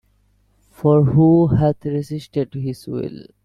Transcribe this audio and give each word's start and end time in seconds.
For 0.71 1.03
who 1.03 1.45
hath 1.57 1.85
resisted 1.85 2.55
His 2.55 2.87
will? 2.87 3.27